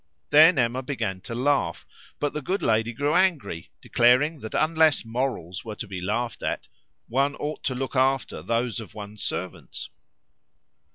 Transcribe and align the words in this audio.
Then 0.31 0.57
Emma 0.57 0.81
began 0.81 1.21
to 1.21 1.35
laugh, 1.35 1.85
but 2.19 2.33
the 2.33 2.41
good 2.41 2.63
lady 2.63 2.91
grew 2.91 3.13
angry, 3.13 3.69
declaring 3.83 4.39
that 4.39 4.55
unless 4.55 5.05
morals 5.05 5.63
were 5.63 5.75
to 5.75 5.87
be 5.87 6.01
laughed 6.01 6.41
at 6.41 6.67
one 7.07 7.35
ought 7.35 7.63
to 7.65 7.75
look 7.75 7.95
after 7.95 8.41
those 8.41 8.79
of 8.79 8.95
one's 8.95 9.21
servants. 9.21 9.89